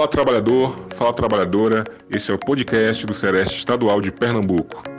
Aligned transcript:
Fala 0.00 0.08
trabalhador, 0.08 0.74
fala 0.96 1.12
trabalhadora, 1.12 1.84
esse 2.08 2.30
é 2.30 2.34
o 2.34 2.38
podcast 2.38 3.04
do 3.04 3.12
Sereste 3.12 3.58
Estadual 3.58 4.00
de 4.00 4.10
Pernambuco. 4.10 4.89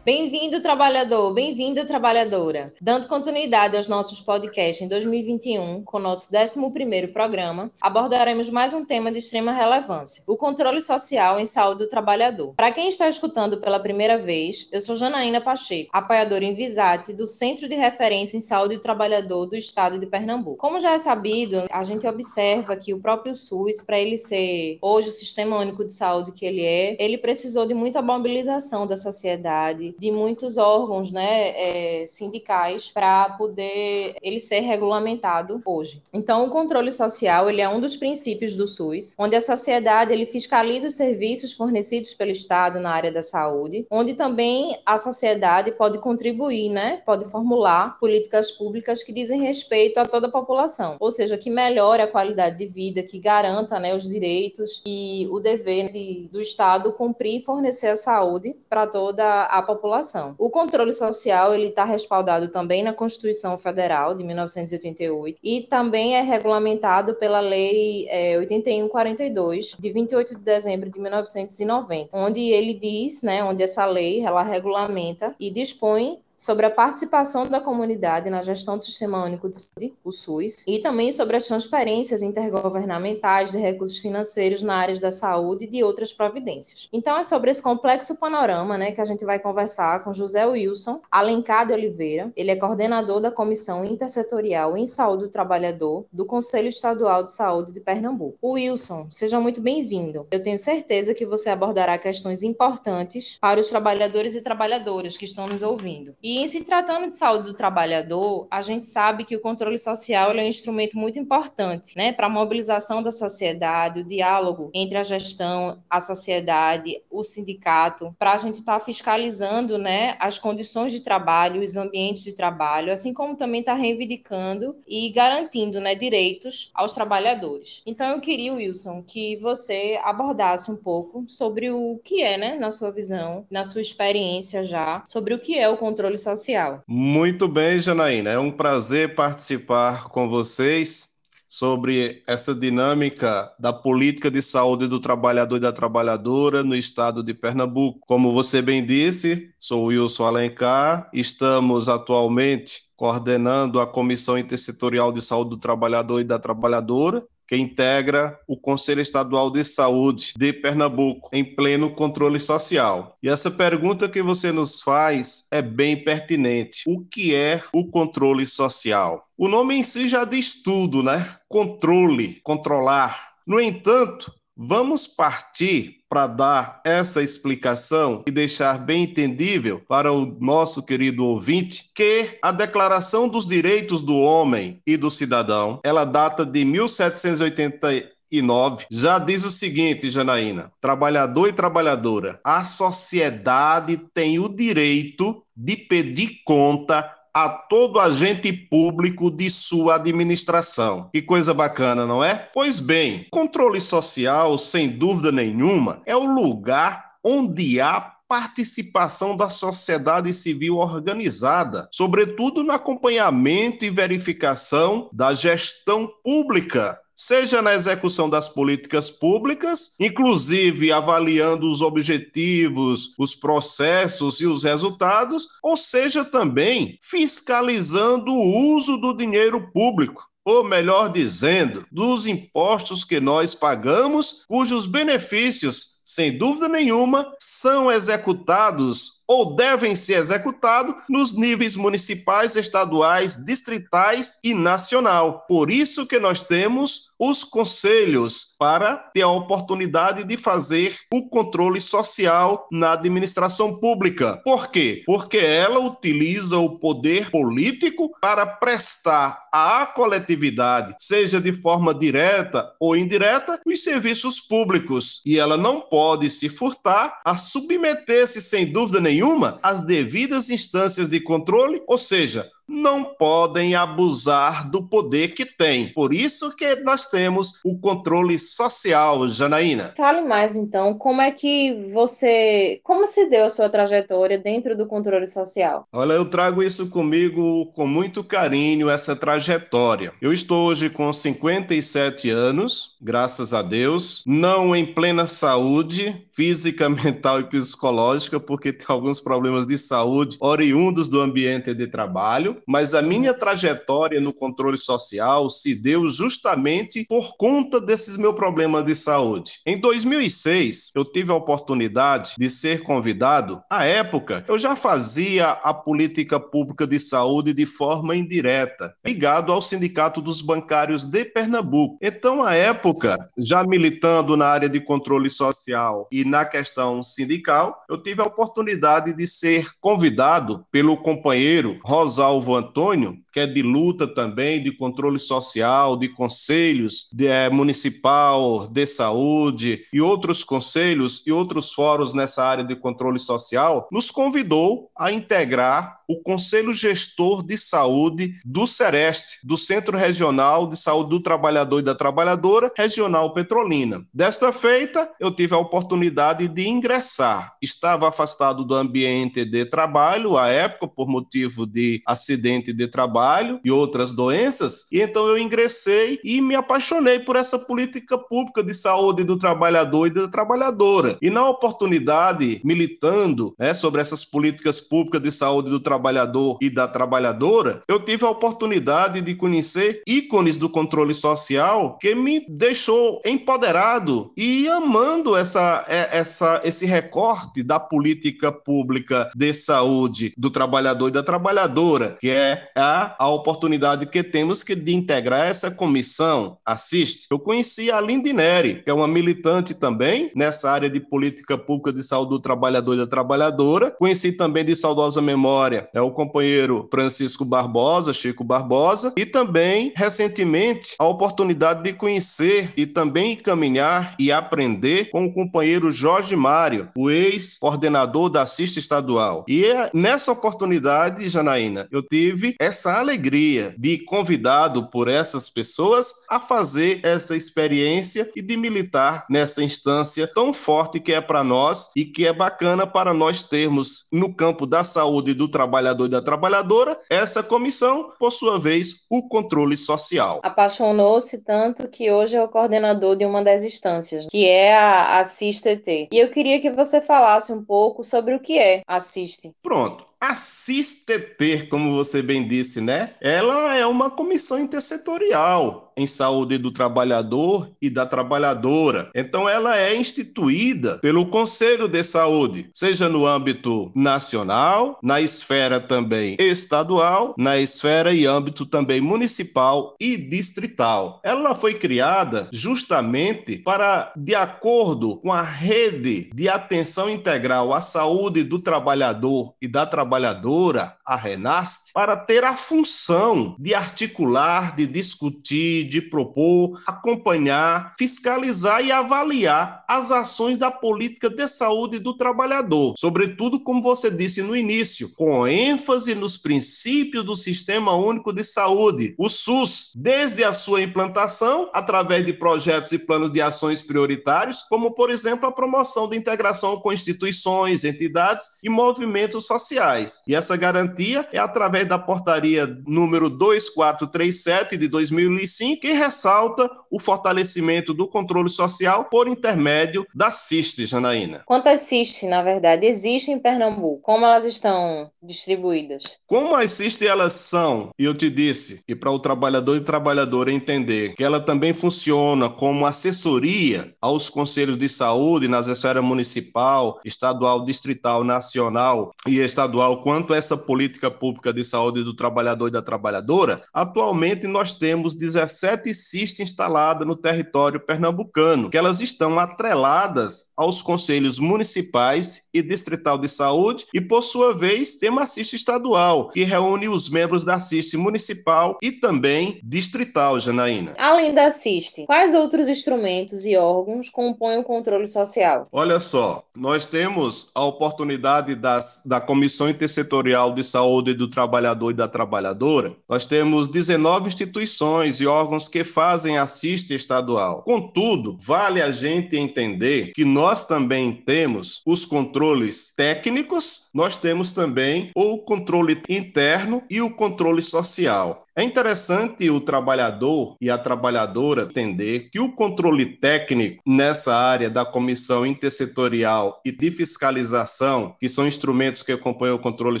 Bem-vindo, 0.08 0.62
trabalhador, 0.62 1.34
bem-vinda, 1.34 1.84
trabalhadora. 1.84 2.72
Dando 2.80 3.06
continuidade 3.06 3.76
aos 3.76 3.88
nossos 3.88 4.22
podcasts 4.22 4.80
em 4.80 4.88
2021, 4.88 5.84
com 5.84 5.98
nosso 5.98 6.32
11º 6.32 7.12
programa, 7.12 7.70
abordaremos 7.78 8.48
mais 8.48 8.72
um 8.72 8.86
tema 8.86 9.12
de 9.12 9.18
extrema 9.18 9.52
relevância, 9.52 10.22
o 10.26 10.34
controle 10.34 10.80
social 10.80 11.38
em 11.38 11.44
saúde 11.44 11.80
do 11.80 11.88
trabalhador. 11.90 12.54
Para 12.54 12.72
quem 12.72 12.88
está 12.88 13.06
escutando 13.06 13.60
pela 13.60 13.78
primeira 13.78 14.16
vez, 14.16 14.66
eu 14.72 14.80
sou 14.80 14.96
Janaína 14.96 15.42
Pacheco, 15.42 15.90
apoiadora 15.92 16.42
em 16.42 16.54
Visate 16.54 17.12
do 17.12 17.28
Centro 17.28 17.68
de 17.68 17.74
Referência 17.74 18.38
em 18.38 18.40
Saúde 18.40 18.76
do 18.76 18.80
Trabalhador 18.80 19.44
do 19.44 19.56
Estado 19.56 19.98
de 19.98 20.06
Pernambuco. 20.06 20.56
Como 20.56 20.80
já 20.80 20.92
é 20.92 20.98
sabido, 20.98 21.66
a 21.70 21.84
gente 21.84 22.06
observa 22.06 22.78
que 22.78 22.94
o 22.94 22.98
próprio 22.98 23.34
SUS, 23.34 23.82
para 23.82 24.00
ele 24.00 24.16
ser 24.16 24.78
hoje 24.80 25.10
o 25.10 25.12
Sistema 25.12 25.58
Único 25.58 25.84
de 25.84 25.92
Saúde 25.92 26.32
que 26.32 26.46
ele 26.46 26.64
é, 26.64 26.96
ele 26.98 27.18
precisou 27.18 27.66
de 27.66 27.74
muita 27.74 28.00
mobilização 28.00 28.86
da 28.86 28.96
sociedade, 28.96 29.97
de 29.98 30.12
muitos 30.12 30.56
órgãos 30.56 31.10
né, 31.10 32.02
é, 32.02 32.06
sindicais 32.06 32.88
para 32.88 33.30
poder 33.30 34.14
ele 34.22 34.38
ser 34.38 34.60
regulamentado 34.60 35.60
hoje. 35.64 36.00
Então, 36.12 36.46
o 36.46 36.50
controle 36.50 36.92
social 36.92 37.50
ele 37.50 37.60
é 37.60 37.68
um 37.68 37.80
dos 37.80 37.96
princípios 37.96 38.54
do 38.54 38.68
SUS, 38.68 39.14
onde 39.18 39.34
a 39.34 39.40
sociedade 39.40 40.12
ele 40.12 40.24
fiscaliza 40.24 40.86
os 40.86 40.94
serviços 40.94 41.52
fornecidos 41.52 42.14
pelo 42.14 42.30
Estado 42.30 42.78
na 42.78 42.90
área 42.90 43.10
da 43.10 43.22
saúde, 43.22 43.86
onde 43.90 44.14
também 44.14 44.78
a 44.86 44.96
sociedade 44.98 45.72
pode 45.72 45.98
contribuir, 45.98 46.70
né, 46.70 47.02
pode 47.04 47.24
formular 47.24 47.98
políticas 47.98 48.52
públicas 48.52 49.02
que 49.02 49.12
dizem 49.12 49.40
respeito 49.40 49.98
a 49.98 50.06
toda 50.06 50.28
a 50.28 50.30
população, 50.30 50.96
ou 51.00 51.10
seja, 51.10 51.36
que 51.36 51.50
melhore 51.50 52.02
a 52.02 52.06
qualidade 52.06 52.58
de 52.58 52.66
vida, 52.66 53.02
que 53.02 53.18
garanta 53.18 53.80
né, 53.80 53.94
os 53.94 54.08
direitos 54.08 54.80
e 54.86 55.26
o 55.30 55.40
dever 55.40 55.90
de, 55.90 56.28
do 56.30 56.40
Estado 56.40 56.92
cumprir 56.92 57.40
e 57.40 57.44
fornecer 57.44 57.88
a 57.88 57.96
saúde 57.96 58.54
para 58.68 58.86
toda 58.86 59.44
a 59.44 59.60
população 59.62 59.87
população. 59.88 60.34
O 60.38 60.50
controle 60.50 60.92
social 60.92 61.54
ele 61.54 61.68
está 61.68 61.84
respaldado 61.84 62.48
também 62.48 62.82
na 62.82 62.92
Constituição 62.92 63.56
Federal 63.56 64.14
de 64.14 64.22
1988 64.22 65.38
e 65.42 65.62
também 65.62 66.16
é 66.16 66.20
regulamentado 66.20 67.14
pela 67.14 67.40
Lei 67.40 68.06
é, 68.10 68.36
8142 68.38 69.76
de 69.78 69.92
28 69.92 70.34
de 70.36 70.40
dezembro 70.42 70.90
de 70.90 71.00
1990, 71.00 72.16
onde 72.16 72.40
ele 72.40 72.74
diz, 72.74 73.22
né, 73.22 73.42
onde 73.42 73.62
essa 73.62 73.86
lei 73.86 74.20
ela 74.20 74.42
regulamenta 74.42 75.34
e 75.40 75.50
dispõe 75.50 76.18
sobre 76.38 76.64
a 76.64 76.70
participação 76.70 77.48
da 77.48 77.60
comunidade 77.60 78.30
na 78.30 78.40
gestão 78.40 78.78
do 78.78 78.84
Sistema 78.84 79.24
Único 79.24 79.50
de 79.50 79.60
Saúde, 79.60 79.92
o 80.04 80.12
SUS, 80.12 80.64
e 80.68 80.78
também 80.78 81.12
sobre 81.12 81.36
as 81.36 81.48
transferências 81.48 82.22
intergovernamentais 82.22 83.50
de 83.50 83.58
recursos 83.58 83.98
financeiros 83.98 84.62
na 84.62 84.76
área 84.76 84.98
da 85.00 85.10
saúde 85.10 85.64
e 85.64 85.68
de 85.68 85.82
outras 85.82 86.12
providências. 86.12 86.88
Então, 86.92 87.18
é 87.18 87.24
sobre 87.24 87.50
esse 87.50 87.60
complexo 87.60 88.16
panorama 88.16 88.78
né, 88.78 88.92
que 88.92 89.00
a 89.00 89.04
gente 89.04 89.24
vai 89.24 89.40
conversar 89.40 90.04
com 90.04 90.14
José 90.14 90.46
Wilson 90.46 91.00
Alencar 91.10 91.66
de 91.66 91.72
Oliveira. 91.72 92.32
Ele 92.36 92.52
é 92.52 92.56
coordenador 92.56 93.20
da 93.20 93.32
Comissão 93.32 93.84
Intersetorial 93.84 94.76
em 94.76 94.86
Saúde 94.86 95.24
do 95.24 95.28
Trabalhador 95.28 96.06
do 96.12 96.24
Conselho 96.24 96.68
Estadual 96.68 97.24
de 97.24 97.32
Saúde 97.32 97.72
de 97.72 97.80
Pernambuco. 97.80 98.38
Wilson, 98.42 99.08
seja 99.10 99.40
muito 99.40 99.60
bem-vindo. 99.60 100.26
Eu 100.30 100.42
tenho 100.42 100.56
certeza 100.56 101.14
que 101.14 101.26
você 101.26 101.50
abordará 101.50 101.98
questões 101.98 102.44
importantes 102.44 103.38
para 103.40 103.58
os 103.58 103.68
trabalhadores 103.68 104.36
e 104.36 104.42
trabalhadoras 104.42 105.16
que 105.16 105.24
estão 105.24 105.48
nos 105.48 105.62
ouvindo. 105.62 106.14
E 106.28 106.36
em 106.36 106.46
se 106.46 106.62
tratando 106.62 107.08
de 107.08 107.14
saúde 107.14 107.44
do 107.44 107.54
trabalhador, 107.54 108.46
a 108.50 108.60
gente 108.60 108.86
sabe 108.86 109.24
que 109.24 109.34
o 109.34 109.40
controle 109.40 109.78
social 109.78 110.30
é 110.32 110.42
um 110.42 110.46
instrumento 110.46 110.94
muito 110.94 111.18
importante 111.18 111.96
né, 111.96 112.12
para 112.12 112.26
a 112.26 112.28
mobilização 112.28 113.02
da 113.02 113.10
sociedade, 113.10 114.00
o 114.00 114.04
diálogo 114.04 114.70
entre 114.74 114.98
a 114.98 115.02
gestão, 115.02 115.82
a 115.88 116.02
sociedade, 116.02 117.02
o 117.10 117.22
sindicato, 117.22 118.14
para 118.18 118.34
a 118.34 118.36
gente 118.36 118.56
estar 118.56 118.78
tá 118.78 118.84
fiscalizando 118.84 119.78
né, 119.78 120.16
as 120.20 120.38
condições 120.38 120.92
de 120.92 121.00
trabalho, 121.00 121.62
os 121.62 121.78
ambientes 121.78 122.24
de 122.24 122.32
trabalho, 122.32 122.92
assim 122.92 123.14
como 123.14 123.34
também 123.34 123.60
está 123.60 123.72
reivindicando 123.72 124.76
e 124.86 125.08
garantindo 125.08 125.80
né, 125.80 125.94
direitos 125.94 126.70
aos 126.74 126.92
trabalhadores. 126.92 127.82
Então, 127.86 128.06
eu 128.06 128.20
queria, 128.20 128.52
Wilson, 128.52 129.02
que 129.02 129.38
você 129.38 129.98
abordasse 130.04 130.70
um 130.70 130.76
pouco 130.76 131.24
sobre 131.26 131.70
o 131.70 131.98
que 132.04 132.22
é, 132.22 132.36
né, 132.36 132.58
na 132.58 132.70
sua 132.70 132.90
visão, 132.90 133.46
na 133.50 133.64
sua 133.64 133.80
experiência 133.80 134.62
já, 134.62 135.02
sobre 135.06 135.32
o 135.32 135.38
que 135.38 135.58
é 135.58 135.66
o 135.70 135.78
controle 135.78 136.17
social. 136.18 136.82
Muito 136.86 137.48
bem, 137.48 137.78
Janaína. 137.78 138.30
É 138.30 138.38
um 138.38 138.50
prazer 138.50 139.14
participar 139.14 140.08
com 140.08 140.28
vocês 140.28 141.18
sobre 141.48 142.22
essa 142.26 142.54
dinâmica 142.54 143.50
da 143.58 143.72
política 143.72 144.30
de 144.30 144.42
saúde 144.42 144.86
do 144.86 145.00
trabalhador 145.00 145.56
e 145.56 145.60
da 145.60 145.72
trabalhadora 145.72 146.62
no 146.62 146.76
estado 146.76 147.22
de 147.22 147.32
Pernambuco. 147.32 148.00
Como 148.06 148.30
você 148.32 148.60
bem 148.60 148.84
disse, 148.84 149.50
sou 149.58 149.86
Wilson 149.86 150.26
Alencar, 150.26 151.08
estamos 151.10 151.88
atualmente 151.88 152.82
coordenando 152.94 153.80
a 153.80 153.86
Comissão 153.86 154.36
Intersetorial 154.36 155.10
de 155.10 155.22
Saúde 155.22 155.50
do 155.50 155.56
Trabalhador 155.56 156.20
e 156.20 156.24
da 156.24 156.38
Trabalhadora, 156.38 157.24
que 157.48 157.56
integra 157.56 158.38
o 158.46 158.58
Conselho 158.58 159.00
Estadual 159.00 159.50
de 159.50 159.64
Saúde 159.64 160.34
de 160.36 160.52
Pernambuco, 160.52 161.30
em 161.32 161.42
pleno 161.42 161.94
controle 161.94 162.38
social. 162.38 163.16
E 163.22 163.28
essa 163.28 163.50
pergunta 163.50 164.08
que 164.08 164.22
você 164.22 164.52
nos 164.52 164.82
faz 164.82 165.48
é 165.50 165.62
bem 165.62 166.04
pertinente. 166.04 166.82
O 166.86 167.00
que 167.00 167.34
é 167.34 167.62
o 167.72 167.90
controle 167.90 168.46
social? 168.46 169.24
O 169.36 169.48
nome 169.48 169.76
em 169.76 169.82
si 169.82 170.06
já 170.08 170.24
diz 170.24 170.62
tudo, 170.62 171.02
né? 171.02 171.36
Controle, 171.48 172.38
controlar. 172.44 173.32
No 173.46 173.58
entanto, 173.58 174.30
Vamos 174.60 175.06
partir 175.06 176.00
para 176.08 176.26
dar 176.26 176.82
essa 176.84 177.22
explicação 177.22 178.24
e 178.26 178.32
deixar 178.32 178.76
bem 178.76 179.04
entendível 179.04 179.80
para 179.88 180.12
o 180.12 180.36
nosso 180.40 180.84
querido 180.84 181.24
ouvinte 181.24 181.92
que 181.94 182.36
a 182.42 182.50
Declaração 182.50 183.28
dos 183.28 183.46
Direitos 183.46 184.02
do 184.02 184.16
Homem 184.16 184.82
e 184.84 184.96
do 184.96 185.12
Cidadão, 185.12 185.78
ela 185.84 186.04
data 186.04 186.44
de 186.44 186.64
1789 186.64 188.86
já 188.90 189.20
diz 189.20 189.44
o 189.44 189.50
seguinte, 189.50 190.10
Janaína: 190.10 190.72
trabalhador 190.80 191.48
e 191.48 191.52
trabalhadora, 191.52 192.40
a 192.44 192.64
sociedade 192.64 193.96
tem 194.12 194.40
o 194.40 194.48
direito 194.48 195.40
de 195.56 195.76
pedir 195.76 196.40
conta 196.44 197.17
a 197.44 197.48
todo 197.48 198.00
agente 198.00 198.52
público 198.52 199.30
de 199.30 199.48
sua 199.48 199.94
administração. 199.94 201.08
Que 201.12 201.22
coisa 201.22 201.54
bacana, 201.54 202.04
não 202.04 202.24
é? 202.24 202.48
Pois 202.52 202.80
bem, 202.80 203.28
controle 203.30 203.80
social, 203.80 204.58
sem 204.58 204.88
dúvida 204.88 205.30
nenhuma, 205.30 206.02
é 206.04 206.16
o 206.16 206.24
lugar 206.24 207.12
onde 207.22 207.80
há 207.80 208.00
participação 208.28 209.36
da 209.36 209.48
sociedade 209.48 210.32
civil 210.34 210.78
organizada, 210.78 211.88
sobretudo 211.92 212.64
no 212.64 212.72
acompanhamento 212.72 213.84
e 213.84 213.90
verificação 213.90 215.08
da 215.12 215.32
gestão 215.32 216.10
pública 216.24 216.98
seja 217.18 217.60
na 217.60 217.74
execução 217.74 218.30
das 218.30 218.48
políticas 218.48 219.10
públicas, 219.10 219.96
inclusive 219.98 220.92
avaliando 220.92 221.68
os 221.68 221.82
objetivos, 221.82 223.12
os 223.18 223.34
processos 223.34 224.40
e 224.40 224.46
os 224.46 224.62
resultados, 224.62 225.48
ou 225.60 225.76
seja 225.76 226.24
também 226.24 226.96
fiscalizando 227.02 228.30
o 228.30 228.74
uso 228.76 228.96
do 228.98 229.12
dinheiro 229.12 229.72
público 229.72 230.28
ou 230.44 230.64
melhor 230.64 231.12
dizendo, 231.12 231.84
dos 231.92 232.26
impostos 232.26 233.04
que 233.04 233.20
nós 233.20 233.54
pagamos, 233.54 234.44
cujos 234.48 234.86
benefícios, 234.86 236.00
sem 236.06 236.38
dúvida 236.38 236.66
nenhuma, 236.70 237.30
são 237.38 237.92
executados 237.92 239.17
ou 239.28 239.54
devem 239.54 239.94
ser 239.94 240.18
executados 240.18 240.94
nos 241.08 241.36
níveis 241.36 241.76
municipais, 241.76 242.56
estaduais, 242.56 243.44
distritais 243.44 244.38
e 244.42 244.54
nacional. 244.54 245.44
Por 245.46 245.70
isso 245.70 246.06
que 246.06 246.18
nós 246.18 246.42
temos 246.42 247.12
os 247.18 247.44
conselhos 247.44 248.54
para 248.58 248.96
ter 248.96 249.22
a 249.22 249.28
oportunidade 249.28 250.24
de 250.24 250.36
fazer 250.36 250.96
o 251.12 251.28
controle 251.28 251.80
social 251.80 252.66
na 252.72 252.92
administração 252.92 253.78
pública. 253.78 254.40
Por 254.44 254.70
quê? 254.70 255.02
Porque 255.04 255.36
ela 255.36 255.80
utiliza 255.80 256.56
o 256.58 256.78
poder 256.78 257.30
político 257.30 258.10
para 258.20 258.46
prestar 258.46 259.48
à 259.52 259.84
coletividade, 259.86 260.94
seja 260.98 261.40
de 261.40 261.52
forma 261.52 261.92
direta 261.92 262.72
ou 262.80 262.96
indireta, 262.96 263.60
os 263.66 263.82
serviços 263.82 264.40
públicos. 264.40 265.20
E 265.26 265.38
ela 265.38 265.56
não 265.56 265.80
pode 265.80 266.30
se 266.30 266.48
furtar 266.48 267.20
a 267.24 267.36
submeter-se, 267.36 268.40
sem 268.40 268.72
dúvida 268.72 269.00
nenhuma, 269.00 269.17
às 269.62 269.80
devidas 269.82 270.50
instâncias 270.50 271.08
de 271.08 271.20
controle, 271.20 271.82
ou 271.86 271.98
seja, 271.98 272.48
não 272.68 273.04
podem 273.04 273.74
abusar 273.74 274.70
do 274.70 274.82
poder 274.82 275.34
que 275.34 275.46
têm. 275.46 275.92
Por 275.92 276.12
isso 276.12 276.54
que 276.54 276.76
nós 276.76 277.06
temos 277.06 277.60
o 277.64 277.78
controle 277.78 278.38
social, 278.38 279.26
Janaína. 279.28 279.94
Fale 279.96 280.22
mais 280.22 280.54
então, 280.54 280.94
como 280.94 281.22
é 281.22 281.30
que 281.30 281.90
você, 281.92 282.80
como 282.82 283.06
se 283.06 283.30
deu 283.30 283.46
a 283.46 283.50
sua 283.50 283.68
trajetória 283.68 284.36
dentro 284.36 284.76
do 284.76 284.86
controle 284.86 285.26
social? 285.26 285.86
Olha, 285.92 286.12
eu 286.12 286.26
trago 286.26 286.62
isso 286.62 286.90
comigo 286.90 287.66
com 287.74 287.86
muito 287.86 288.22
carinho 288.22 288.90
essa 288.90 289.16
trajetória. 289.16 290.12
Eu 290.20 290.32
estou 290.32 290.68
hoje 290.68 290.90
com 290.90 291.12
57 291.12 292.28
anos, 292.30 292.96
graças 293.00 293.54
a 293.54 293.62
Deus, 293.62 294.22
não 294.26 294.76
em 294.76 294.84
plena 294.84 295.26
saúde 295.26 296.26
física, 296.34 296.88
mental 296.88 297.40
e 297.40 297.44
psicológica, 297.44 298.38
porque 298.38 298.72
tem 298.72 298.86
alguns 298.88 299.20
problemas 299.20 299.66
de 299.66 299.78
saúde 299.78 300.36
oriundos 300.40 301.08
do 301.08 301.20
ambiente 301.20 301.74
de 301.74 301.86
trabalho, 301.86 302.57
mas 302.66 302.94
a 302.94 303.02
minha 303.02 303.34
trajetória 303.34 304.20
no 304.20 304.32
controle 304.32 304.78
social 304.78 305.50
se 305.50 305.74
deu 305.74 306.08
justamente 306.08 307.04
por 307.08 307.36
conta 307.36 307.80
desses 307.80 308.16
meus 308.16 308.34
problemas 308.34 308.84
de 308.84 308.94
saúde. 308.94 309.60
Em 309.66 309.78
2006, 309.78 310.92
eu 310.94 311.04
tive 311.04 311.32
a 311.32 311.34
oportunidade 311.34 312.34
de 312.38 312.50
ser 312.50 312.82
convidado. 312.82 313.62
À 313.70 313.84
época, 313.84 314.44
eu 314.48 314.58
já 314.58 314.76
fazia 314.76 315.50
a 315.50 315.72
política 315.72 316.40
pública 316.40 316.86
de 316.86 316.98
saúde 316.98 317.52
de 317.52 317.66
forma 317.66 318.16
indireta, 318.16 318.94
ligado 319.04 319.52
ao 319.52 319.62
Sindicato 319.62 320.20
dos 320.20 320.40
Bancários 320.40 321.04
de 321.04 321.24
Pernambuco. 321.24 321.98
Então, 322.02 322.42
à 322.42 322.54
época, 322.54 323.16
já 323.36 323.64
militando 323.64 324.36
na 324.36 324.46
área 324.46 324.68
de 324.68 324.80
controle 324.80 325.30
social 325.30 326.08
e 326.10 326.24
na 326.24 326.44
questão 326.44 327.02
sindical, 327.02 327.84
eu 327.88 328.02
tive 328.02 328.22
a 328.22 328.26
oportunidade 328.26 329.12
de 329.12 329.26
ser 329.26 329.70
convidado 329.80 330.64
pelo 330.70 330.96
companheiro 330.96 331.78
Rosalvo 331.84 332.47
Antônio, 332.54 333.18
que 333.32 333.40
é 333.40 333.46
de 333.46 333.62
luta 333.62 334.06
também, 334.06 334.62
de 334.62 334.72
controle 334.72 335.18
social, 335.18 335.96
de 335.96 336.08
conselhos 336.08 337.08
de, 337.12 337.26
é, 337.26 337.48
municipal 337.50 338.66
de 338.68 338.86
saúde 338.86 339.84
e 339.92 340.00
outros 340.00 340.42
conselhos 340.44 341.26
e 341.26 341.32
outros 341.32 341.72
fóruns 341.72 342.14
nessa 342.14 342.44
área 342.44 342.64
de 342.64 342.76
controle 342.76 343.18
social, 343.18 343.88
nos 343.90 344.10
convidou 344.10 344.90
a 344.96 345.12
integrar 345.12 345.97
o 346.08 346.16
Conselho 346.16 346.72
Gestor 346.72 347.42
de 347.42 347.58
Saúde 347.58 348.34
do 348.42 348.66
Sereste, 348.66 349.40
do 349.44 349.58
Centro 349.58 349.96
Regional 349.96 350.66
de 350.66 350.76
Saúde 350.78 351.10
do 351.10 351.20
Trabalhador 351.20 351.80
e 351.80 351.82
da 351.82 351.94
Trabalhadora, 351.94 352.72
Regional 352.74 353.34
Petrolina. 353.34 354.02
Desta 354.12 354.50
feita, 354.50 355.06
eu 355.20 355.30
tive 355.30 355.54
a 355.54 355.58
oportunidade 355.58 356.48
de 356.48 356.66
ingressar. 356.66 357.54
Estava 357.60 358.08
afastado 358.08 358.64
do 358.64 358.74
ambiente 358.74 359.44
de 359.44 359.66
trabalho 359.66 360.38
à 360.38 360.48
época 360.48 360.88
por 360.88 361.06
motivo 361.06 361.66
de 361.66 362.00
acidente 362.06 362.72
de 362.72 362.88
trabalho 362.88 363.60
e 363.62 363.70
outras 363.70 364.12
doenças, 364.12 364.86
e 364.90 365.02
então 365.02 365.26
eu 365.28 365.36
ingressei 365.36 366.18
e 366.24 366.40
me 366.40 366.54
apaixonei 366.54 367.18
por 367.18 367.36
essa 367.36 367.58
política 367.58 368.16
pública 368.16 368.62
de 368.62 368.72
saúde 368.72 369.24
do 369.24 369.38
trabalhador 369.38 370.06
e 370.06 370.14
da 370.14 370.28
trabalhadora. 370.28 371.18
E 371.20 371.28
na 371.28 371.46
oportunidade, 371.46 372.62
militando 372.64 373.54
né, 373.58 373.74
sobre 373.74 374.00
essas 374.00 374.24
políticas 374.24 374.80
públicas 374.80 375.20
de 375.20 375.30
saúde 375.30 375.68
do 375.68 375.78
trabalhador, 375.80 375.97
trabalhador 375.98 376.58
e 376.62 376.70
da 376.70 376.86
trabalhadora, 376.86 377.82
eu 377.88 377.98
tive 377.98 378.24
a 378.24 378.30
oportunidade 378.30 379.20
de 379.20 379.34
conhecer 379.34 380.02
ícones 380.06 380.56
do 380.56 380.70
controle 380.70 381.12
social 381.12 381.98
que 382.00 382.14
me 382.14 382.46
deixou 382.48 383.20
empoderado 383.26 384.32
e 384.36 384.68
amando 384.68 385.36
essa, 385.36 385.84
é, 385.88 386.18
essa, 386.18 386.60
esse 386.64 386.86
recorte 386.86 387.64
da 387.64 387.80
política 387.80 388.52
pública 388.52 389.28
de 389.34 389.52
saúde 389.52 390.32
do 390.38 390.50
trabalhador 390.50 391.08
e 391.08 391.12
da 391.12 391.22
trabalhadora, 391.22 392.16
que 392.20 392.30
é 392.30 392.70
a, 392.76 393.16
a 393.18 393.28
oportunidade 393.28 394.06
que 394.06 394.22
temos 394.22 394.62
que 394.62 394.76
de 394.76 394.94
integrar 394.94 395.48
essa 395.48 395.70
comissão. 395.70 396.58
Assiste. 396.64 397.26
Eu 397.30 397.38
conheci 397.38 397.90
a 397.90 398.00
Lindineri, 398.00 398.82
que 398.84 398.90
é 398.90 398.94
uma 398.94 399.08
militante 399.08 399.74
também 399.74 400.30
nessa 400.34 400.70
área 400.70 400.88
de 400.88 401.00
política 401.00 401.58
pública 401.58 401.92
de 401.92 402.04
saúde 402.04 402.30
do 402.30 402.40
trabalhador 402.40 402.94
e 402.94 402.98
da 402.98 403.06
trabalhadora. 403.06 403.90
Conheci 403.90 404.32
também 404.32 404.64
de 404.64 404.76
saudosa 404.76 405.20
memória 405.20 405.87
é 405.92 406.00
o 406.00 406.10
companheiro 406.10 406.88
Francisco 406.90 407.44
Barbosa, 407.44 408.12
Chico 408.12 408.44
Barbosa, 408.44 409.12
e 409.16 409.24
também, 409.24 409.92
recentemente, 409.96 410.94
a 410.98 411.06
oportunidade 411.06 411.82
de 411.82 411.92
conhecer 411.92 412.72
e 412.76 412.86
também 412.86 413.36
caminhar 413.36 414.14
e 414.18 414.30
aprender 414.30 415.10
com 415.10 415.24
o 415.24 415.32
companheiro 415.32 415.90
Jorge 415.90 416.36
Mário, 416.36 416.88
o 416.96 417.10
ex-coordenador 417.10 418.28
da 418.28 418.46
CIST 418.46 418.78
estadual. 418.78 419.44
E 419.48 419.64
é 419.64 419.90
nessa 419.94 420.32
oportunidade, 420.32 421.28
Janaína, 421.28 421.88
eu 421.90 422.02
tive 422.02 422.54
essa 422.60 422.98
alegria 422.98 423.74
de 423.78 423.98
convidado 424.04 424.88
por 424.90 425.08
essas 425.08 425.48
pessoas 425.48 426.12
a 426.28 426.38
fazer 426.38 427.00
essa 427.02 427.36
experiência 427.36 428.30
e 428.36 428.42
de 428.42 428.56
militar 428.56 429.26
nessa 429.30 429.62
instância 429.62 430.26
tão 430.26 430.52
forte 430.52 431.00
que 431.00 431.12
é 431.12 431.20
para 431.20 431.44
nós 431.44 431.90
e 431.96 432.04
que 432.04 432.26
é 432.26 432.32
bacana 432.32 432.86
para 432.86 433.14
nós 433.14 433.42
termos 433.42 434.06
no 434.12 434.34
campo 434.34 434.66
da 434.66 434.84
saúde 434.84 435.30
e 435.30 435.34
do 435.34 435.48
trabalho 435.48 435.77
trabalhador 435.78 436.06
e 436.06 436.08
da 436.08 436.22
trabalhadora, 436.22 437.00
essa 437.08 437.42
comissão, 437.42 438.12
por 438.18 438.32
sua 438.32 438.58
vez, 438.58 439.06
o 439.10 439.28
controle 439.28 439.76
social. 439.76 440.40
Apaixonou-se 440.42 441.44
tanto 441.44 441.88
que 441.88 442.10
hoje 442.10 442.36
é 442.36 442.42
o 442.42 442.48
coordenador 442.48 443.16
de 443.16 443.24
uma 443.24 443.42
das 443.42 443.64
instâncias, 443.64 444.26
que 444.28 444.46
é 444.46 444.74
a 444.74 445.20
Assiste-T. 445.20 446.08
E 446.12 446.18
eu 446.18 446.30
queria 446.30 446.60
que 446.60 446.70
você 446.70 447.00
falasse 447.00 447.52
um 447.52 447.64
pouco 447.64 448.02
sobre 448.02 448.34
o 448.34 448.40
que 448.40 448.58
é 448.58 448.82
Assiste. 448.86 449.52
Pronto. 449.62 450.04
A 450.20 450.34
CISTT, 450.34 451.68
como 451.70 451.94
você 451.94 452.20
bem 452.20 452.48
disse, 452.48 452.80
né? 452.80 453.10
Ela 453.20 453.76
é 453.76 453.86
uma 453.86 454.10
comissão 454.10 454.58
intersetorial 454.58 455.92
em 455.96 456.06
saúde 456.06 456.58
do 456.58 456.70
trabalhador 456.70 457.70
e 457.82 457.90
da 457.90 458.06
trabalhadora. 458.06 459.10
Então, 459.14 459.48
ela 459.48 459.78
é 459.78 459.96
instituída 459.96 460.98
pelo 460.98 461.26
Conselho 461.26 461.88
de 461.88 462.04
Saúde, 462.04 462.70
seja 462.72 463.08
no 463.08 463.26
âmbito 463.26 463.90
nacional, 463.96 464.98
na 465.02 465.20
esfera 465.20 465.80
também 465.80 466.36
estadual, 466.38 467.34
na 467.36 467.58
esfera 467.58 468.12
e 468.12 468.26
âmbito 468.26 468.64
também 468.64 469.00
municipal 469.00 469.96
e 470.00 470.16
distrital. 470.16 471.20
Ela 471.24 471.54
foi 471.54 471.74
criada 471.74 472.48
justamente 472.52 473.58
para, 473.58 474.12
de 474.16 474.36
acordo 474.36 475.16
com 475.16 475.32
a 475.32 475.42
rede 475.42 476.30
de 476.32 476.48
atenção 476.48 477.10
integral 477.10 477.74
à 477.74 477.80
saúde 477.80 478.44
do 478.44 478.60
trabalhador 478.60 479.52
e 479.60 479.66
da 479.66 479.84
trabalhadora, 479.84 480.07
trabalhadora, 480.08 480.96
a 481.04 481.16
Renast, 481.16 481.92
para 481.92 482.16
ter 482.16 482.42
a 482.42 482.56
função 482.56 483.54
de 483.58 483.74
articular, 483.74 484.74
de 484.74 484.86
discutir, 484.86 485.84
de 485.84 486.00
propor, 486.00 486.80
acompanhar, 486.86 487.94
fiscalizar 487.98 488.82
e 488.82 488.90
avaliar 488.90 489.84
as 489.86 490.10
ações 490.10 490.56
da 490.56 490.70
política 490.70 491.28
de 491.28 491.46
saúde 491.46 491.98
do 491.98 492.16
trabalhador, 492.16 492.94
sobretudo, 492.96 493.60
como 493.60 493.82
você 493.82 494.10
disse 494.10 494.42
no 494.42 494.56
início, 494.56 495.10
com 495.14 495.46
ênfase 495.46 496.14
nos 496.14 496.38
princípios 496.38 497.24
do 497.24 497.36
Sistema 497.36 497.94
Único 497.94 498.32
de 498.32 498.44
Saúde, 498.44 499.14
o 499.18 499.28
SUS, 499.28 499.92
desde 499.94 500.42
a 500.42 500.54
sua 500.54 500.82
implantação, 500.82 501.70
através 501.74 502.24
de 502.24 502.32
projetos 502.32 502.92
e 502.92 502.98
planos 502.98 503.30
de 503.30 503.42
ações 503.42 503.82
prioritários, 503.82 504.62
como, 504.70 504.94
por 504.94 505.10
exemplo, 505.10 505.46
a 505.46 505.52
promoção 505.52 506.08
da 506.08 506.16
integração 506.16 506.78
com 506.78 506.92
instituições, 506.92 507.84
entidades 507.84 508.46
e 508.62 508.70
movimentos 508.70 509.46
sociais 509.46 509.97
reais. 509.98 510.22
E 510.26 510.34
essa 510.34 510.56
garantia 510.56 511.28
é 511.32 511.38
através 511.38 511.86
da 511.88 511.98
portaria 511.98 512.66
número 512.86 513.28
2437 513.28 514.76
de 514.76 514.88
2005, 514.88 515.80
que 515.80 515.92
ressalta 515.92 516.68
o 516.90 516.98
fortalecimento 516.98 517.92
do 517.92 518.08
controle 518.08 518.48
social 518.48 519.06
por 519.06 519.28
intermédio 519.28 520.06
da 520.14 520.30
CIST, 520.30 520.86
Janaína. 520.86 521.42
Quantas 521.44 521.82
CIST, 521.82 522.26
na 522.26 522.42
verdade, 522.42 522.86
existem 522.86 523.34
em 523.34 523.38
Pernambuco? 523.38 524.00
Como 524.02 524.24
elas 524.24 524.44
estão 524.44 525.10
distribuídas? 525.22 526.04
Como 526.26 526.54
as 526.54 526.70
CIST 526.70 527.06
elas 527.06 527.34
são, 527.34 527.90
e 527.98 528.04
eu 528.04 528.14
te 528.14 528.30
disse, 528.30 528.82
e 528.88 528.94
para 528.94 529.10
o 529.10 529.18
trabalhador 529.18 529.76
e 529.76 529.80
trabalhadora 529.80 530.52
entender 530.52 531.14
que 531.14 531.24
ela 531.24 531.40
também 531.40 531.74
funciona 531.74 532.48
como 532.48 532.86
assessoria 532.86 533.92
aos 534.00 534.30
conselhos 534.30 534.78
de 534.78 534.88
saúde 534.88 535.48
nas 535.48 535.68
esferas 535.68 536.04
municipal, 536.04 537.00
estadual, 537.04 537.64
distrital, 537.64 538.24
nacional 538.24 539.12
e 539.26 539.40
estadual 539.40 539.87
quanto 539.96 540.34
essa 540.34 540.56
política 540.56 541.10
pública 541.10 541.52
de 541.52 541.64
saúde 541.64 542.04
do 542.04 542.14
trabalhador 542.14 542.68
e 542.68 542.70
da 542.70 542.82
trabalhadora, 542.82 543.62
atualmente 543.72 544.46
nós 544.46 544.72
temos 544.72 545.14
17 545.14 545.92
CIST 545.92 546.42
instaladas 546.42 547.06
no 547.06 547.16
território 547.16 547.80
pernambucano, 547.80 548.70
que 548.70 548.76
elas 548.76 549.00
estão 549.00 549.38
atreladas 549.38 550.52
aos 550.56 550.82
conselhos 550.82 551.38
municipais 551.38 552.48
e 552.52 552.62
distrital 552.62 553.18
de 553.18 553.28
saúde 553.28 553.86
e, 553.92 554.00
por 554.00 554.22
sua 554.22 554.54
vez, 554.54 554.96
temos 554.96 555.22
a 555.22 555.26
CIST 555.26 555.56
estadual, 555.56 556.28
que 556.30 556.44
reúne 556.44 556.88
os 556.88 557.08
membros 557.08 557.44
da 557.44 557.58
CIST 557.58 557.96
municipal 557.96 558.78
e 558.82 558.92
também 558.92 559.60
distrital, 559.62 560.38
Janaína. 560.38 560.94
Além 560.98 561.34
da 561.34 561.50
CIST, 561.50 562.04
quais 562.06 562.34
outros 562.34 562.68
instrumentos 562.68 563.46
e 563.46 563.56
órgãos 563.56 564.08
compõem 564.10 564.58
o 564.58 564.64
controle 564.64 565.06
social? 565.06 565.64
Olha 565.72 566.00
só, 566.00 566.44
nós 566.54 566.84
temos 566.84 567.50
a 567.54 567.64
oportunidade 567.64 568.54
das, 568.54 569.02
da 569.04 569.20
Comissão 569.20 569.68
Intersetorial 569.78 570.52
de 570.52 570.64
Saúde 570.64 571.14
do 571.14 571.30
Trabalhador 571.30 571.92
e 571.92 571.94
da 571.94 572.08
Trabalhadora, 572.08 572.96
nós 573.08 573.24
temos 573.24 573.68
19 573.68 574.26
instituições 574.26 575.20
e 575.20 575.26
órgãos 575.26 575.68
que 575.68 575.84
fazem 575.84 576.36
assiste 576.36 576.94
estadual. 576.94 577.62
Contudo, 577.62 578.36
vale 578.40 578.82
a 578.82 578.90
gente 578.90 579.36
entender 579.36 580.10
que 580.14 580.24
nós 580.24 580.64
também 580.64 581.12
temos 581.12 581.80
os 581.86 582.04
controles 582.04 582.92
técnicos, 582.96 583.88
nós 583.94 584.16
temos 584.16 584.50
também 584.50 585.12
o 585.14 585.38
controle 585.38 586.02
interno 586.08 586.82
e 586.90 587.00
o 587.00 587.14
controle 587.14 587.62
social. 587.62 588.42
É 588.58 588.64
interessante 588.64 589.48
o 589.48 589.60
trabalhador 589.60 590.56
e 590.60 590.68
a 590.68 590.76
trabalhadora 590.76 591.62
entender 591.62 592.28
que 592.32 592.40
o 592.40 592.50
controle 592.50 593.06
técnico 593.06 593.80
nessa 593.86 594.34
área 594.34 594.68
da 594.68 594.84
comissão 594.84 595.46
intersetorial 595.46 596.60
e 596.64 596.72
de 596.72 596.90
fiscalização, 596.90 598.16
que 598.18 598.28
são 598.28 598.48
instrumentos 598.48 599.04
que 599.04 599.12
acompanham 599.12 599.54
o 599.54 599.60
controle 599.70 600.00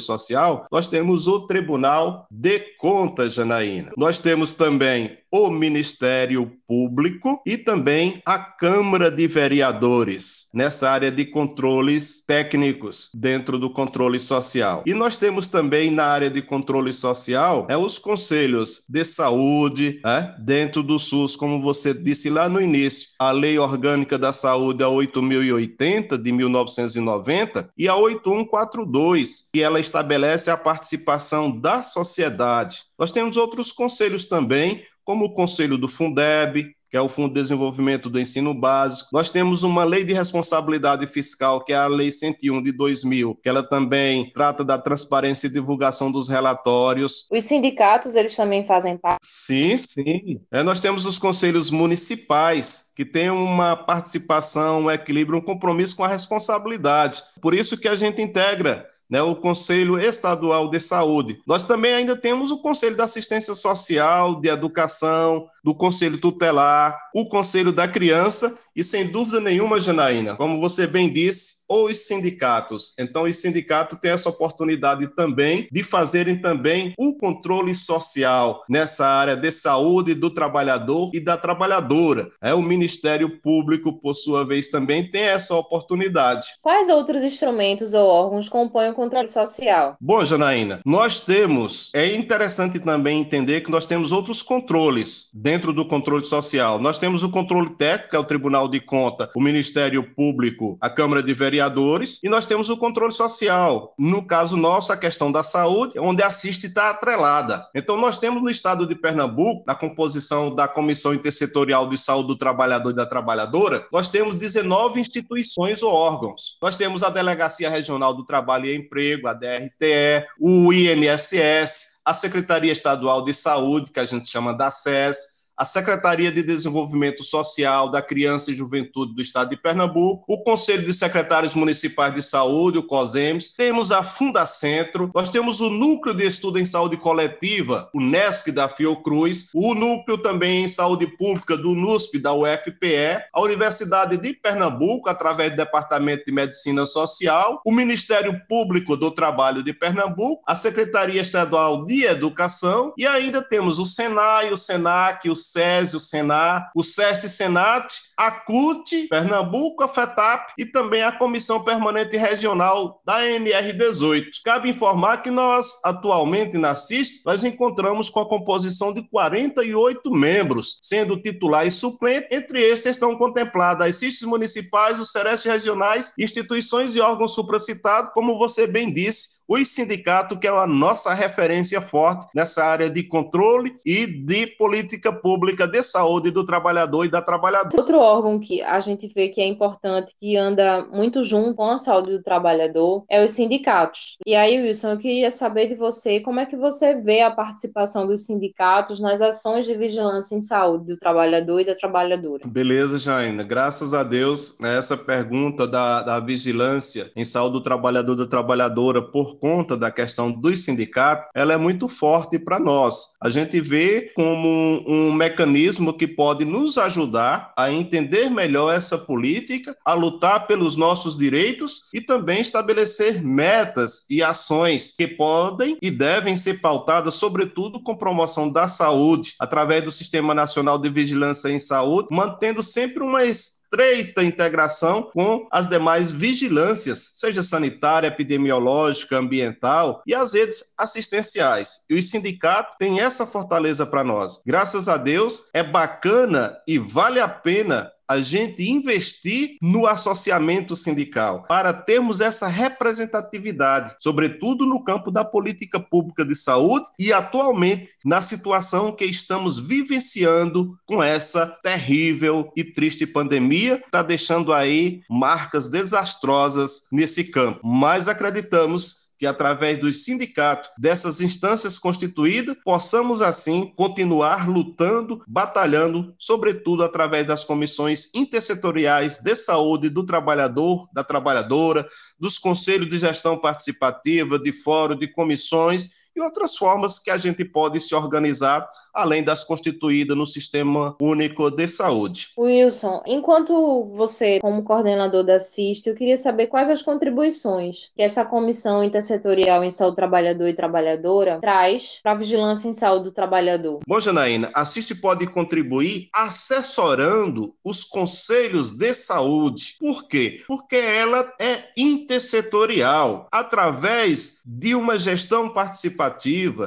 social, 0.00 0.66
nós 0.72 0.86
temos 0.86 1.26
o 1.26 1.46
Tribunal 1.46 2.26
de 2.30 2.58
Contas, 2.78 3.34
Janaína. 3.34 3.92
Nós 3.96 4.18
temos 4.18 4.54
também 4.54 5.18
o 5.30 5.50
Ministério 5.50 6.52
Público 6.66 7.40
e 7.46 7.56
também 7.56 8.22
a 8.24 8.38
Câmara 8.38 9.10
de 9.10 9.26
Vereadores, 9.26 10.48
nessa 10.54 10.90
área 10.90 11.10
de 11.10 11.24
controles 11.26 12.24
técnicos 12.26 13.10
dentro 13.14 13.58
do 13.58 13.70
controle 13.70 14.18
social. 14.18 14.82
E 14.86 14.94
nós 14.94 15.16
temos 15.16 15.48
também 15.48 15.90
na 15.90 16.04
área 16.04 16.30
de 16.30 16.42
controle 16.42 16.92
social 16.92 17.66
é, 17.68 17.76
os 17.76 17.98
conselhos 17.98 18.84
de 18.88 19.04
saúde 19.04 20.00
é, 20.04 20.34
dentro 20.40 20.82
do 20.82 20.98
SUS, 20.98 21.36
como 21.36 21.60
você 21.60 21.92
disse 21.92 22.30
lá 22.30 22.48
no 22.48 22.60
início, 22.60 23.08
a 23.18 23.30
Lei 23.30 23.58
Orgânica 23.58 24.18
da 24.18 24.32
Saúde, 24.32 24.82
a 24.82 24.86
8.080 24.86 26.20
de 26.20 26.32
1990 26.32 27.70
e 27.76 27.88
a 27.88 27.96
8142, 27.96 29.50
que 29.52 29.62
ela 29.62 29.80
estabelece 29.80 30.50
a 30.50 30.56
participação 30.56 31.50
da 31.50 31.82
sociedade. 31.82 32.82
Nós 32.98 33.10
temos 33.10 33.36
outros 33.36 33.72
conselhos 33.72 34.26
também, 34.26 34.82
como 35.08 35.24
o 35.24 35.32
Conselho 35.32 35.78
do 35.78 35.88
Fundeb, 35.88 36.70
que 36.90 36.94
é 36.94 37.00
o 37.00 37.08
Fundo 37.08 37.28
de 37.28 37.40
Desenvolvimento 37.40 38.10
do 38.10 38.20
Ensino 38.20 38.52
Básico. 38.52 39.08
Nós 39.10 39.30
temos 39.30 39.62
uma 39.62 39.82
lei 39.82 40.04
de 40.04 40.12
responsabilidade 40.12 41.06
fiscal, 41.06 41.64
que 41.64 41.72
é 41.72 41.76
a 41.76 41.86
Lei 41.86 42.12
101 42.12 42.62
de 42.62 42.72
2000, 42.72 43.34
que 43.42 43.48
ela 43.48 43.62
também 43.62 44.30
trata 44.34 44.62
da 44.62 44.76
transparência 44.76 45.46
e 45.46 45.50
divulgação 45.50 46.12
dos 46.12 46.28
relatórios. 46.28 47.26
Os 47.32 47.46
sindicatos, 47.46 48.16
eles 48.16 48.36
também 48.36 48.62
fazem 48.66 48.98
parte? 48.98 49.20
Sim, 49.22 49.78
sim. 49.78 50.42
É, 50.52 50.62
nós 50.62 50.78
temos 50.78 51.06
os 51.06 51.18
conselhos 51.18 51.70
municipais, 51.70 52.92
que 52.94 53.06
têm 53.06 53.30
uma 53.30 53.76
participação, 53.76 54.82
um 54.82 54.90
equilíbrio, 54.90 55.38
um 55.38 55.42
compromisso 55.42 55.96
com 55.96 56.04
a 56.04 56.08
responsabilidade. 56.08 57.22
Por 57.40 57.54
isso 57.54 57.78
que 57.78 57.88
a 57.88 57.96
gente 57.96 58.20
integra 58.20 58.86
né, 59.10 59.22
o 59.22 59.34
Conselho 59.34 59.98
Estadual 59.98 60.70
de 60.70 60.78
Saúde. 60.78 61.40
Nós 61.46 61.64
também 61.64 61.94
ainda 61.94 62.16
temos 62.16 62.50
o 62.50 62.60
Conselho 62.60 62.96
da 62.96 63.04
Assistência 63.04 63.54
Social, 63.54 64.40
de 64.40 64.48
Educação, 64.48 65.48
do 65.68 65.74
Conselho 65.74 66.16
Tutelar, 66.16 66.98
o 67.14 67.28
Conselho 67.28 67.72
da 67.72 67.86
Criança 67.86 68.58
e, 68.78 68.84
sem 68.84 69.08
dúvida 69.08 69.40
nenhuma, 69.40 69.80
Janaína, 69.80 70.36
como 70.36 70.60
você 70.60 70.86
bem 70.86 71.12
disse, 71.12 71.64
os 71.68 72.06
sindicatos. 72.06 72.94
Então, 72.96 73.24
os 73.24 73.36
sindicatos 73.36 73.98
têm 73.98 74.12
essa 74.12 74.28
oportunidade 74.28 75.12
também 75.16 75.66
de 75.72 75.82
fazerem 75.82 76.40
também 76.40 76.94
o 76.96 77.18
controle 77.18 77.74
social 77.74 78.62
nessa 78.70 79.04
área 79.04 79.36
de 79.36 79.50
saúde 79.50 80.14
do 80.14 80.30
trabalhador 80.30 81.10
e 81.12 81.18
da 81.18 81.36
trabalhadora. 81.36 82.30
É 82.40 82.54
o 82.54 82.62
Ministério 82.62 83.40
Público, 83.42 83.92
por 83.92 84.14
sua 84.14 84.46
vez, 84.46 84.68
também 84.68 85.10
tem 85.10 85.24
essa 85.24 85.56
oportunidade. 85.56 86.46
Quais 86.62 86.88
outros 86.88 87.24
instrumentos 87.24 87.94
ou 87.94 88.06
órgãos 88.06 88.48
compõem 88.48 88.90
o 88.90 88.94
controle 88.94 89.26
social? 89.26 89.96
Bom, 90.00 90.24
Janaína, 90.24 90.80
nós 90.86 91.18
temos, 91.18 91.90
é 91.94 92.14
interessante 92.14 92.78
também 92.78 93.20
entender 93.20 93.62
que 93.62 93.72
nós 93.72 93.84
temos 93.84 94.12
outros 94.12 94.40
controles 94.40 95.30
dentro 95.34 95.57
do 95.58 95.86
controle 95.86 96.24
social. 96.24 96.78
Nós 96.78 96.98
temos 96.98 97.22
o 97.22 97.30
controle 97.30 97.70
técnico, 97.70 98.10
que 98.10 98.16
é 98.16 98.18
o 98.18 98.24
Tribunal 98.24 98.68
de 98.68 98.80
Conta, 98.80 99.30
o 99.34 99.42
Ministério 99.42 100.02
Público, 100.14 100.78
a 100.80 100.88
Câmara 100.88 101.22
de 101.22 101.34
Vereadores, 101.34 102.20
e 102.22 102.28
nós 102.28 102.46
temos 102.46 102.70
o 102.70 102.76
controle 102.76 103.12
social. 103.12 103.94
No 103.98 104.26
caso 104.26 104.56
nosso, 104.56 104.92
a 104.92 104.96
questão 104.96 105.30
da 105.30 105.42
saúde, 105.42 105.98
onde 105.98 106.22
a 106.22 106.30
CIST 106.30 106.66
está 106.66 106.90
atrelada. 106.90 107.66
Então, 107.74 107.96
nós 107.96 108.18
temos 108.18 108.42
no 108.42 108.48
estado 108.48 108.86
de 108.86 108.94
Pernambuco, 108.94 109.64
na 109.66 109.74
composição 109.74 110.54
da 110.54 110.68
Comissão 110.68 111.12
Intersetorial 111.12 111.88
de 111.88 111.98
Saúde 111.98 112.28
do 112.28 112.36
Trabalhador 112.36 112.90
e 112.90 112.96
da 112.96 113.06
Trabalhadora, 113.06 113.86
nós 113.92 114.08
temos 114.08 114.38
19 114.38 115.00
instituições 115.00 115.82
ou 115.82 115.92
órgãos. 115.92 116.56
Nós 116.62 116.76
temos 116.76 117.02
a 117.02 117.10
Delegacia 117.10 117.68
Regional 117.68 118.14
do 118.14 118.24
Trabalho 118.24 118.66
e 118.66 118.76
Emprego, 118.76 119.28
a 119.28 119.32
DRTE, 119.32 120.26
o 120.40 120.72
INSS, 120.72 122.02
a 122.04 122.14
Secretaria 122.14 122.72
Estadual 122.72 123.24
de 123.24 123.34
Saúde, 123.34 123.90
que 123.90 124.00
a 124.00 124.04
gente 124.04 124.28
chama 124.28 124.52
da 124.54 124.70
SES, 124.70 125.38
a 125.58 125.64
Secretaria 125.64 126.30
de 126.30 126.40
Desenvolvimento 126.40 127.24
Social 127.24 127.90
da 127.90 128.00
Criança 128.00 128.52
e 128.52 128.54
Juventude 128.54 129.12
do 129.12 129.20
Estado 129.20 129.50
de 129.50 129.56
Pernambuco, 129.56 130.24
o 130.28 130.44
Conselho 130.44 130.84
de 130.84 130.94
Secretários 130.94 131.52
Municipais 131.52 132.14
de 132.14 132.22
Saúde, 132.22 132.78
o 132.78 132.86
COSEMS, 132.86 133.54
temos 133.56 133.90
a 133.90 134.04
Fundacentro, 134.04 135.10
nós 135.12 135.30
temos 135.30 135.60
o 135.60 135.68
Núcleo 135.68 136.14
de 136.14 136.24
Estudo 136.24 136.60
em 136.60 136.64
Saúde 136.64 136.96
Coletiva, 136.96 137.90
o 137.92 138.00
NESC 138.00 138.52
da 138.52 138.68
Fiocruz, 138.68 139.48
o 139.52 139.74
Núcleo 139.74 140.18
também 140.18 140.62
em 140.62 140.68
Saúde 140.68 141.08
Pública 141.16 141.56
do 141.56 141.74
NUSP 141.74 142.20
da 142.20 142.32
UFPE, 142.32 143.24
a 143.32 143.40
Universidade 143.40 144.16
de 144.16 144.34
Pernambuco, 144.34 145.08
através 145.08 145.50
do 145.50 145.56
Departamento 145.56 146.24
de 146.24 146.32
Medicina 146.32 146.86
Social, 146.86 147.60
o 147.64 147.72
Ministério 147.72 148.40
Público 148.48 148.96
do 148.96 149.10
Trabalho 149.10 149.64
de 149.64 149.72
Pernambuco, 149.72 150.40
a 150.46 150.54
Secretaria 150.54 151.20
Estadual 151.20 151.84
de 151.84 152.04
Educação 152.04 152.92
e 152.96 153.04
ainda 153.04 153.42
temos 153.42 153.80
o 153.80 153.86
SENAI, 153.86 154.52
o 154.52 154.56
SENAC, 154.56 155.28
o 155.28 155.34
SESI, 155.52 155.96
o 155.96 156.00
Senar, 156.00 156.70
o 156.74 156.82
SESI 156.82 157.28
Senat, 157.28 158.07
a 158.18 158.32
CUT, 158.32 159.06
Pernambuco, 159.08 159.84
a 159.84 159.88
FETAP 159.88 160.52
e 160.58 160.66
também 160.66 161.04
a 161.04 161.12
Comissão 161.12 161.62
Permanente 161.62 162.16
Regional 162.16 163.00
da 163.06 163.20
NR18. 163.20 164.24
Cabe 164.44 164.68
informar 164.68 165.22
que 165.22 165.30
nós, 165.30 165.78
atualmente 165.84 166.58
na 166.58 166.74
CIS, 166.74 167.22
nós 167.24 167.44
encontramos 167.44 168.10
com 168.10 168.18
a 168.18 168.28
composição 168.28 168.92
de 168.92 169.08
48 169.08 170.10
membros, 170.10 170.78
sendo 170.82 171.16
titular 171.16 171.64
e 171.64 171.70
suplente. 171.70 172.26
Entre 172.32 172.60
esses 172.60 172.86
estão 172.86 173.16
contempladas 173.16 173.86
as 173.86 173.96
CIS 173.96 174.22
municipais, 174.22 174.98
os 174.98 175.12
SERES 175.12 175.44
regionais, 175.44 176.12
instituições 176.18 176.96
e 176.96 177.00
órgãos 177.00 177.34
supracitados, 177.34 178.10
como 178.12 178.36
você 178.36 178.66
bem 178.66 178.92
disse, 178.92 179.38
os 179.48 179.68
sindicatos, 179.68 180.38
que 180.38 180.46
é 180.46 180.50
a 180.50 180.66
nossa 180.66 181.14
referência 181.14 181.80
forte 181.80 182.26
nessa 182.34 182.62
área 182.64 182.90
de 182.90 183.02
controle 183.04 183.74
e 183.84 184.06
de 184.06 184.46
política 184.46 185.10
pública 185.10 185.66
de 185.66 185.82
saúde 185.82 186.30
do 186.30 186.44
trabalhador 186.44 187.06
e 187.06 187.10
da 187.10 187.22
trabalhadora. 187.22 187.80
Outro 187.80 187.98
órgão 188.08 188.38
que 188.38 188.62
a 188.62 188.80
gente 188.80 189.06
vê 189.08 189.28
que 189.28 189.40
é 189.40 189.46
importante, 189.46 190.14
que 190.18 190.36
anda 190.36 190.84
muito 190.92 191.22
junto 191.22 191.54
com 191.54 191.70
a 191.70 191.78
saúde 191.78 192.10
do 192.10 192.22
trabalhador, 192.22 193.04
é 193.08 193.24
os 193.24 193.32
sindicatos. 193.32 194.16
E 194.26 194.34
aí, 194.34 194.60
Wilson, 194.60 194.90
eu 194.90 194.98
queria 194.98 195.30
saber 195.30 195.68
de 195.68 195.74
você 195.74 196.20
como 196.20 196.40
é 196.40 196.46
que 196.46 196.56
você 196.56 196.94
vê 196.94 197.22
a 197.22 197.30
participação 197.30 198.06
dos 198.06 198.26
sindicatos 198.26 198.98
nas 198.98 199.20
ações 199.20 199.66
de 199.66 199.74
vigilância 199.76 200.34
em 200.34 200.40
saúde 200.40 200.86
do 200.86 200.96
trabalhador 200.96 201.60
e 201.60 201.64
da 201.64 201.74
trabalhadora. 201.74 202.48
Beleza, 202.48 202.98
Jaina. 202.98 203.42
Graças 203.42 203.94
a 203.94 204.02
Deus, 204.02 204.58
né, 204.60 204.78
essa 204.78 204.96
pergunta 204.96 205.66
da, 205.66 206.02
da 206.02 206.20
vigilância 206.20 207.10
em 207.14 207.24
saúde 207.24 207.54
do 207.54 207.62
trabalhador 207.62 208.14
da 208.14 208.26
trabalhadora 208.26 209.02
por 209.02 209.38
conta 209.38 209.76
da 209.76 209.90
questão 209.90 210.32
dos 210.32 210.64
sindicatos, 210.64 211.28
ela 211.34 211.52
é 211.52 211.56
muito 211.56 211.88
forte 211.88 212.38
para 212.38 212.58
nós. 212.58 213.16
A 213.20 213.28
gente 213.28 213.60
vê 213.60 214.10
como 214.14 214.48
um, 214.48 214.84
um 214.86 215.12
mecanismo 215.12 215.92
que 215.92 216.06
pode 216.06 216.44
nos 216.44 216.78
ajudar 216.78 217.52
a 217.56 217.70
entender 217.70 217.97
melhor 218.30 218.74
essa 218.74 218.98
política, 218.98 219.76
a 219.84 219.94
lutar 219.94 220.46
pelos 220.46 220.76
nossos 220.76 221.16
direitos 221.16 221.88
e 221.92 222.00
também 222.00 222.40
estabelecer 222.40 223.22
metas 223.22 224.04
e 224.10 224.22
ações 224.22 224.94
que 224.96 225.06
podem 225.06 225.76
e 225.82 225.90
devem 225.90 226.36
ser 226.36 226.60
pautadas, 226.60 227.14
sobretudo, 227.14 227.82
com 227.82 227.96
promoção 227.96 228.50
da 228.50 228.68
saúde, 228.68 229.34
através 229.38 229.82
do 229.82 229.90
Sistema 229.90 230.34
Nacional 230.34 230.78
de 230.78 230.88
Vigilância 230.88 231.48
em 231.48 231.58
Saúde, 231.58 232.08
mantendo 232.10 232.62
sempre 232.62 233.02
uma 233.02 233.24
estreita 233.70 234.24
integração 234.24 235.02
com 235.02 235.46
as 235.50 235.68
demais 235.68 236.10
vigilâncias, 236.10 237.12
seja 237.16 237.42
sanitária, 237.42 238.08
epidemiológica, 238.08 239.18
ambiental 239.18 240.02
e 240.06 240.14
as 240.14 240.32
redes 240.32 240.72
assistenciais. 240.78 241.84
E 241.88 241.94
os 241.94 242.10
sindicatos 242.10 242.76
têm 242.78 243.00
essa 243.00 243.26
fortaleza 243.26 243.86
para 243.86 244.02
nós. 244.02 244.42
Graças 244.46 244.88
a 244.88 244.96
Deus, 244.96 245.50
é 245.52 245.62
bacana 245.62 246.56
e 246.66 246.78
vale 246.78 247.20
a 247.20 247.28
pena 247.28 247.92
a 248.08 248.20
gente 248.20 248.68
investir 248.68 249.56
no 249.60 249.86
associamento 249.86 250.74
sindical 250.74 251.44
para 251.46 251.72
termos 251.72 252.20
essa 252.20 252.48
representatividade, 252.48 253.94
sobretudo 254.00 254.64
no 254.64 254.82
campo 254.82 255.10
da 255.10 255.24
política 255.24 255.78
pública 255.78 256.24
de 256.24 256.34
saúde 256.34 256.86
e 256.98 257.12
atualmente 257.12 257.90
na 258.04 258.22
situação 258.22 258.92
que 258.92 259.04
estamos 259.04 259.58
vivenciando 259.58 260.78
com 260.86 261.02
essa 261.02 261.46
terrível 261.62 262.50
e 262.56 262.64
triste 262.64 263.06
pandemia, 263.06 263.76
está 263.84 264.02
deixando 264.02 264.52
aí 264.52 265.02
marcas 265.10 265.68
desastrosas 265.68 266.88
nesse 266.92 267.24
campo. 267.24 267.60
Mas 267.62 268.08
acreditamos 268.08 269.07
que 269.18 269.26
através 269.26 269.78
dos 269.78 270.04
sindicatos, 270.04 270.70
dessas 270.78 271.20
instâncias 271.20 271.78
constituídas, 271.78 272.56
possamos 272.64 273.20
assim 273.20 273.72
continuar 273.74 274.48
lutando, 274.48 275.22
batalhando, 275.26 276.14
sobretudo 276.18 276.84
através 276.84 277.26
das 277.26 277.44
comissões 277.44 278.10
intersetoriais 278.14 279.18
de 279.18 279.34
saúde 279.34 279.88
do 279.88 280.06
trabalhador, 280.06 280.88
da 280.92 281.02
trabalhadora, 281.02 281.86
dos 282.18 282.38
conselhos 282.38 282.88
de 282.88 282.98
gestão 282.98 283.36
participativa, 283.36 284.38
de 284.38 284.52
fórum, 284.52 284.96
de 284.96 285.08
comissões 285.08 285.97
e 286.18 286.20
outras 286.20 286.56
formas 286.56 286.98
que 286.98 287.10
a 287.10 287.16
gente 287.16 287.44
pode 287.44 287.78
se 287.78 287.94
organizar, 287.94 288.68
além 288.92 289.22
das 289.22 289.44
constituídas 289.44 290.16
no 290.16 290.26
Sistema 290.26 290.96
Único 291.00 291.48
de 291.50 291.68
Saúde. 291.68 292.28
Wilson, 292.36 293.02
enquanto 293.06 293.84
você, 293.94 294.40
como 294.40 294.64
coordenador 294.64 295.22
da 295.22 295.38
CIST, 295.38 295.86
eu 295.86 295.94
queria 295.94 296.16
saber 296.16 296.48
quais 296.48 296.68
as 296.68 296.82
contribuições 296.82 297.90
que 297.94 298.02
essa 298.02 298.24
Comissão 298.24 298.82
Intersetorial 298.82 299.62
em 299.62 299.70
Saúde 299.70 299.96
Trabalhador 299.96 300.48
e 300.48 300.54
Trabalhadora 300.54 301.38
traz 301.40 302.00
para 302.02 302.12
a 302.12 302.16
vigilância 302.16 302.68
em 302.68 302.72
saúde 302.72 303.04
do 303.04 303.12
trabalhador. 303.12 303.80
Bom, 303.86 304.00
Janaína, 304.00 304.50
a 304.52 304.66
CIST 304.66 304.96
pode 304.96 305.26
contribuir 305.28 306.08
assessorando 306.12 307.54
os 307.64 307.84
conselhos 307.84 308.72
de 308.72 308.92
saúde. 308.92 309.76
Por 309.78 310.08
quê? 310.08 310.42
Porque 310.48 310.76
ela 310.76 311.32
é 311.40 311.64
intersetorial, 311.76 313.28
através 313.30 314.40
de 314.44 314.74
uma 314.74 314.98
gestão 314.98 315.50
participativa 315.50 316.07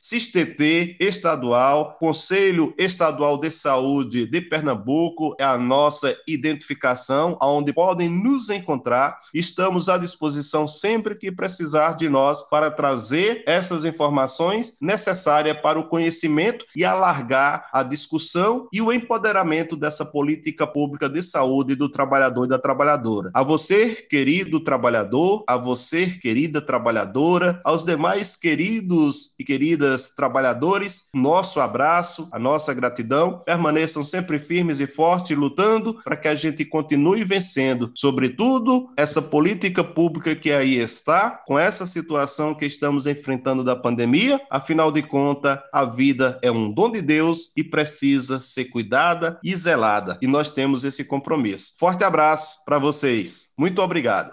CIST, 0.00 0.36
CISTT 0.36 0.96
estadual, 1.00 1.96
Conselho 1.98 2.74
Estadual 2.76 3.38
de 3.38 3.50
Saúde 3.50 4.26
de 4.26 4.40
Pernambuco 4.40 5.34
é 5.38 5.44
a 5.44 5.56
nossa 5.56 6.14
identificação, 6.26 7.36
aonde 7.40 7.72
podem 7.72 8.08
nos 8.08 8.50
encontrar. 8.50 9.18
Estamos 9.32 9.88
à 9.88 9.96
disposição 9.96 10.68
sempre 10.68 11.14
que 11.14 11.32
precisar 11.32 11.96
de 11.96 12.08
nós 12.08 12.48
para 12.48 12.70
trazer 12.70 13.42
essas 13.46 13.84
informações 13.84 14.76
necessárias 14.80 15.58
para 15.60 15.78
o 15.78 15.88
conhecimento 15.88 16.66
e 16.74 16.84
alargar 16.84 17.68
a 17.72 17.82
discussão 17.82 18.68
e 18.72 18.82
o 18.82 18.92
empoderamento 18.92 19.76
dessa 19.76 20.04
política 20.04 20.66
pública 20.66 21.08
de 21.08 21.22
saúde 21.22 21.74
do 21.74 21.88
trabalhador 21.88 22.44
e 22.44 22.48
da 22.48 22.58
trabalhadora. 22.58 23.30
A 23.32 23.42
você 23.42 23.94
querido 23.94 24.60
trabalhador, 24.60 25.44
a 25.46 25.56
você, 25.56 26.06
querida 26.06 26.60
trabalhadora, 26.60 27.60
aos 27.64 27.84
demais 27.84 28.36
queridos 28.36 29.34
e 29.38 29.44
queridas 29.44 29.85
trabalhadores, 30.14 31.08
nosso 31.14 31.60
abraço, 31.60 32.28
a 32.32 32.38
nossa 32.38 32.72
gratidão. 32.72 33.40
Permaneçam 33.44 34.04
sempre 34.04 34.38
firmes 34.38 34.80
e 34.80 34.86
fortes, 34.86 35.36
lutando 35.36 36.00
para 36.02 36.16
que 36.16 36.28
a 36.28 36.34
gente 36.34 36.64
continue 36.64 37.24
vencendo, 37.24 37.90
sobretudo, 37.94 38.90
essa 38.96 39.22
política 39.22 39.82
pública 39.82 40.34
que 40.34 40.52
aí 40.52 40.76
está, 40.76 41.42
com 41.46 41.58
essa 41.58 41.86
situação 41.86 42.54
que 42.54 42.66
estamos 42.66 43.06
enfrentando 43.06 43.62
da 43.62 43.76
pandemia. 43.76 44.40
Afinal 44.50 44.90
de 44.90 45.02
contas, 45.02 45.58
a 45.72 45.84
vida 45.84 46.38
é 46.42 46.50
um 46.50 46.70
dom 46.70 46.90
de 46.90 47.02
Deus 47.02 47.52
e 47.56 47.64
precisa 47.64 48.40
ser 48.40 48.66
cuidada 48.66 49.38
e 49.42 49.54
zelada. 49.54 50.18
E 50.20 50.26
nós 50.26 50.50
temos 50.50 50.84
esse 50.84 51.04
compromisso. 51.04 51.74
Forte 51.78 52.04
abraço 52.04 52.64
para 52.64 52.78
vocês. 52.78 53.52
Muito 53.58 53.82
obrigado. 53.82 54.32